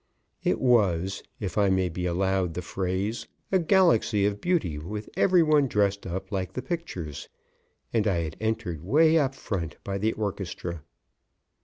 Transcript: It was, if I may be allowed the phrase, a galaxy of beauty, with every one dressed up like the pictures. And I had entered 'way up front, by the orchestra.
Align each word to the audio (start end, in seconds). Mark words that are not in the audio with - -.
It 0.43 0.59
was, 0.59 1.21
if 1.39 1.59
I 1.59 1.69
may 1.69 1.87
be 1.87 2.07
allowed 2.07 2.55
the 2.55 2.63
phrase, 2.63 3.27
a 3.51 3.59
galaxy 3.59 4.25
of 4.25 4.41
beauty, 4.41 4.79
with 4.79 5.07
every 5.15 5.43
one 5.43 5.67
dressed 5.67 6.07
up 6.07 6.31
like 6.31 6.53
the 6.53 6.63
pictures. 6.63 7.29
And 7.93 8.07
I 8.07 8.23
had 8.23 8.35
entered 8.39 8.81
'way 8.81 9.19
up 9.19 9.35
front, 9.35 9.77
by 9.83 9.99
the 9.99 10.13
orchestra. 10.13 10.81